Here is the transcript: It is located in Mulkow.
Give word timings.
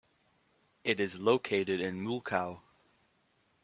It 0.83 0.99
is 0.99 1.19
located 1.19 1.79
in 1.79 2.03
Mulkow. 2.03 2.61